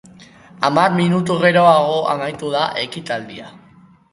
[0.69, 3.53] Hamar minutu geroago amaitu da ekitaldia.